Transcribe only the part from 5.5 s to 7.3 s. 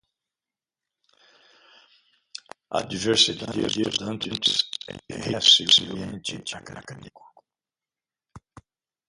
o ambiente acadêmico.